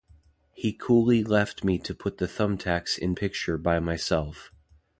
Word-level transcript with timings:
He 0.53 0.73
coolly 0.73 1.23
left 1.23 1.63
me 1.63 1.77
to 1.77 1.93
put 1.93 2.17
the 2.17 2.27
thumb-tacks 2.27 2.97
in 2.97 3.11
my 3.11 3.15
picture 3.17 3.59
by 3.59 3.77
myself. 3.79 4.51